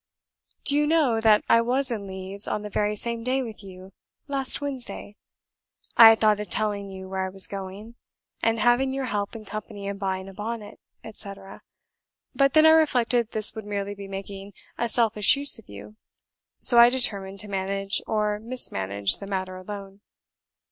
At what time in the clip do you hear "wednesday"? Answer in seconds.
4.59-5.15